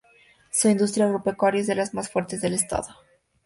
[0.49, 2.87] Su industria agropecuaria es de las más fuertes del estado.